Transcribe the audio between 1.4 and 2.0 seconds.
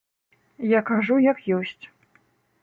ёсць.